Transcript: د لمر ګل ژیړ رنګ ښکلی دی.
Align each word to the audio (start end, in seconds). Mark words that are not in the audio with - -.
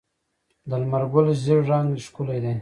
د 0.69 0.71
لمر 0.81 1.03
ګل 1.13 1.27
ژیړ 1.41 1.59
رنګ 1.69 1.89
ښکلی 2.05 2.39
دی. 2.43 2.53